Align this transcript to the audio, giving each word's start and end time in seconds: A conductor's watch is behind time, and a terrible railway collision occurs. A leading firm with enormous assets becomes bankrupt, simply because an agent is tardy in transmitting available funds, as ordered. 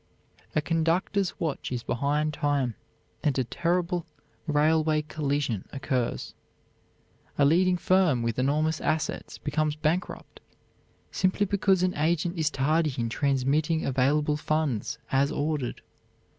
A 0.55 0.63
conductor's 0.63 1.39
watch 1.39 1.71
is 1.71 1.83
behind 1.83 2.33
time, 2.33 2.73
and 3.21 3.37
a 3.37 3.43
terrible 3.43 4.07
railway 4.47 5.03
collision 5.03 5.67
occurs. 5.71 6.33
A 7.37 7.45
leading 7.45 7.77
firm 7.77 8.23
with 8.23 8.39
enormous 8.39 8.81
assets 8.81 9.37
becomes 9.37 9.75
bankrupt, 9.75 10.39
simply 11.11 11.45
because 11.45 11.83
an 11.83 11.95
agent 11.95 12.35
is 12.35 12.49
tardy 12.49 12.95
in 12.97 13.09
transmitting 13.09 13.85
available 13.85 14.37
funds, 14.37 14.97
as 15.11 15.31
ordered. 15.31 15.83